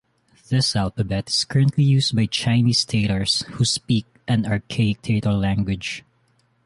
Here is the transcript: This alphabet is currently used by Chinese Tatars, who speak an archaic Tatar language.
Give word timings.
This 0.49 0.75
alphabet 0.75 1.29
is 1.29 1.45
currently 1.45 1.83
used 1.83 2.15
by 2.15 2.25
Chinese 2.25 2.85
Tatars, 2.85 3.43
who 3.43 3.63
speak 3.65 4.07
an 4.27 4.47
archaic 4.47 5.03
Tatar 5.03 5.33
language. 5.33 6.03